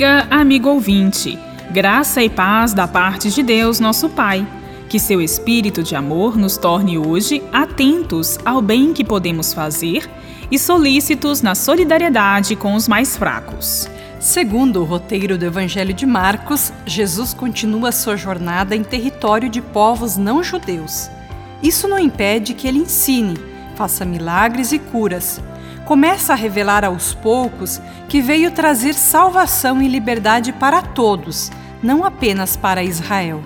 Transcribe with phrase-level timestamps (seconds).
[0.00, 1.38] Amiga, amigo ouvinte,
[1.70, 4.46] graça e paz da parte de Deus, nosso Pai.
[4.88, 10.08] Que seu espírito de amor nos torne hoje atentos ao bem que podemos fazer
[10.50, 13.90] e solícitos na solidariedade com os mais fracos.
[14.18, 20.16] Segundo o roteiro do Evangelho de Marcos, Jesus continua sua jornada em território de povos
[20.16, 21.10] não judeus.
[21.62, 23.38] Isso não impede que ele ensine,
[23.76, 25.42] faça milagres e curas.
[25.90, 31.50] Começa a revelar aos poucos que veio trazer salvação e liberdade para todos,
[31.82, 33.42] não apenas para Israel.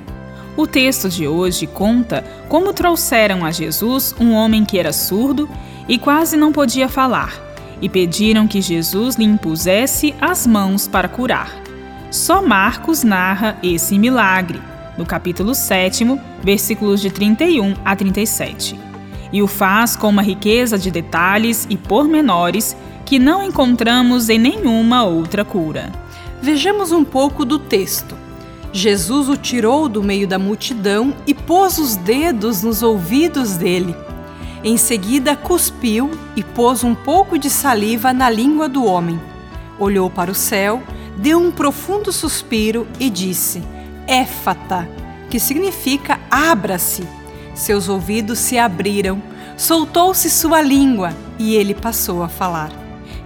[0.54, 5.48] O texto de hoje conta como trouxeram a Jesus um homem que era surdo
[5.88, 7.32] e quase não podia falar
[7.80, 11.50] e pediram que Jesus lhe impusesse as mãos para curar.
[12.10, 14.60] Só Marcos narra esse milagre,
[14.98, 16.04] no capítulo 7,
[16.42, 18.93] versículos de 31 a 37.
[19.34, 25.02] E o faz com uma riqueza de detalhes e pormenores que não encontramos em nenhuma
[25.02, 25.90] outra cura.
[26.40, 28.16] Vejamos um pouco do texto.
[28.72, 33.96] Jesus o tirou do meio da multidão e pôs os dedos nos ouvidos dele.
[34.62, 39.20] Em seguida, cuspiu e pôs um pouco de saliva na língua do homem.
[39.80, 40.80] Olhou para o céu,
[41.16, 43.64] deu um profundo suspiro e disse:
[44.06, 44.88] Éfata,
[45.28, 47.23] que significa abra-se.
[47.54, 49.22] Seus ouvidos se abriram,
[49.56, 52.70] soltou-se sua língua e ele passou a falar.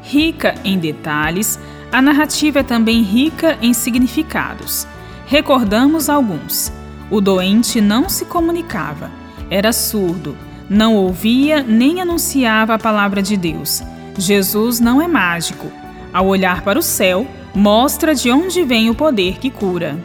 [0.02, 1.58] Rica em detalhes,
[1.90, 4.86] a narrativa é também rica em significados.
[5.26, 6.72] Recordamos alguns.
[7.10, 9.10] O doente não se comunicava,
[9.50, 10.36] era surdo,
[10.68, 13.82] não ouvia nem anunciava a palavra de Deus.
[14.18, 15.66] Jesus não é mágico.
[16.12, 19.98] Ao olhar para o céu, mostra de onde vem o poder que cura.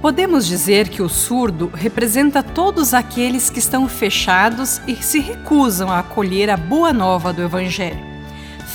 [0.00, 6.00] Podemos dizer que o surdo representa todos aqueles que estão fechados e se recusam a
[6.00, 8.04] acolher a boa nova do Evangelho.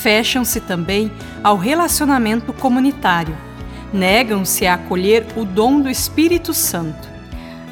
[0.01, 1.11] Fecham-se também
[1.43, 3.37] ao relacionamento comunitário.
[3.93, 7.09] Negam-se a acolher o dom do Espírito Santo.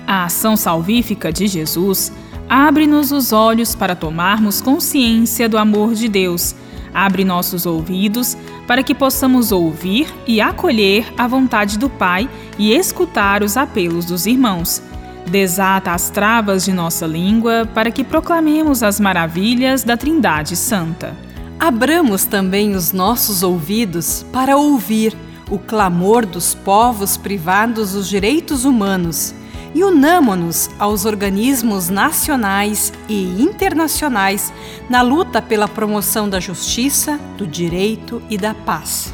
[0.06, 2.12] A ação salvífica de Jesus
[2.50, 6.56] Abre-nos os olhos para tomarmos consciência do amor de Deus.
[6.94, 13.44] Abre nossos ouvidos para que possamos ouvir e acolher a vontade do Pai e escutar
[13.44, 14.82] os apelos dos irmãos.
[15.28, 21.16] Desata as travas de nossa língua para que proclamemos as maravilhas da Trindade Santa.
[21.60, 25.16] Abramos também os nossos ouvidos para ouvir
[25.50, 29.36] o clamor dos povos privados dos direitos humanos
[29.74, 34.52] e unamo-nos aos organismos nacionais e internacionais
[34.90, 39.14] na luta pela promoção da justiça, do direito e da paz.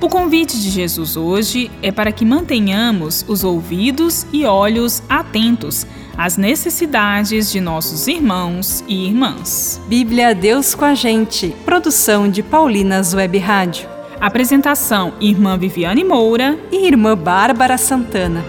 [0.00, 6.36] O convite de Jesus hoje é para que mantenhamos os ouvidos e olhos atentos às
[6.36, 9.80] necessidades de nossos irmãos e irmãs.
[9.88, 11.54] Bíblia Deus com a gente.
[11.64, 13.88] Produção de Paulinas Web Rádio.
[14.20, 18.44] Apresentação: Irmã Viviane Moura e Irmã Bárbara Santana.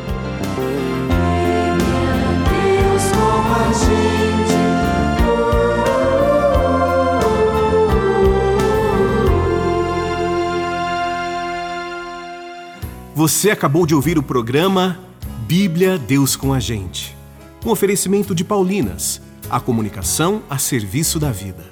[13.25, 15.00] Você acabou de ouvir o programa
[15.47, 17.18] Bíblia Deus com a Gente.
[17.66, 19.19] Um oferecimento de Paulinas,
[19.50, 21.66] a comunicação a serviço da vida.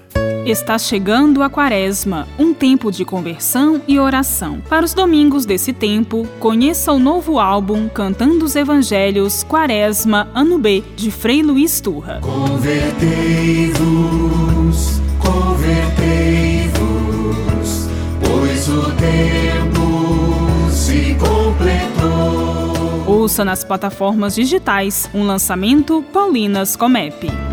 [0.47, 4.63] Está chegando a Quaresma, um tempo de conversão e oração.
[4.67, 10.83] Para os domingos desse tempo, conheça o novo álbum Cantando os Evangelhos Quaresma Ano B,
[10.95, 12.19] de Frei Luiz Turra.
[12.19, 16.02] Convertei-vos, convertei-vos,
[23.33, 27.52] Ouça nas plataformas digitais um lançamento Paulinas Comep.